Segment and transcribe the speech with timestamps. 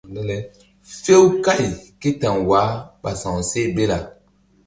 [1.01, 1.63] Few kày
[1.99, 3.99] ké ta̧w wah ɓa sa̧wseh bela.